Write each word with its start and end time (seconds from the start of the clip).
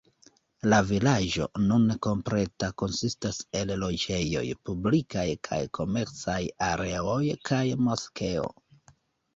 La 0.73 0.77
vilaĝo, 0.91 1.45
nune 1.65 1.97
kompleta, 2.07 2.71
konsistas 2.83 3.43
el 3.61 3.75
loĝejoj, 3.83 4.43
publikaj 4.71 5.27
kaj 5.51 5.61
komercaj 5.81 6.41
areoj, 6.73 7.25
kaj 7.53 7.65
moskeo. 7.89 8.51